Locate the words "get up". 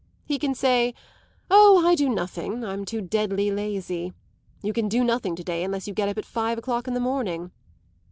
5.93-6.17